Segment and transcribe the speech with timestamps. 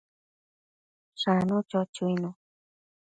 [1.21, 2.29] Shanu, cho chuinu